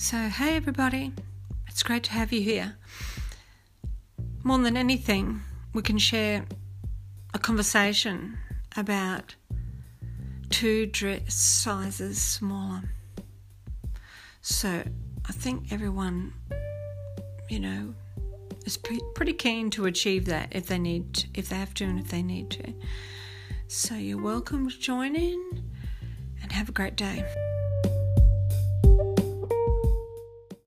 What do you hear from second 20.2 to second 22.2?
that if they need, to, if they have to, and if